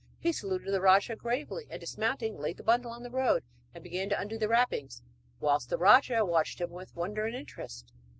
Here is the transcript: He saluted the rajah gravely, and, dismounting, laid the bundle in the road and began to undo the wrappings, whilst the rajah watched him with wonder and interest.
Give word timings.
He 0.17 0.31
saluted 0.31 0.73
the 0.73 0.81
rajah 0.81 1.15
gravely, 1.15 1.67
and, 1.69 1.79
dismounting, 1.79 2.35
laid 2.39 2.57
the 2.57 2.63
bundle 2.63 2.91
in 2.95 3.03
the 3.03 3.11
road 3.11 3.43
and 3.71 3.83
began 3.83 4.09
to 4.09 4.19
undo 4.19 4.35
the 4.39 4.47
wrappings, 4.49 5.03
whilst 5.39 5.69
the 5.69 5.77
rajah 5.77 6.25
watched 6.25 6.59
him 6.59 6.71
with 6.71 6.95
wonder 6.95 7.27
and 7.27 7.35
interest. 7.35 7.93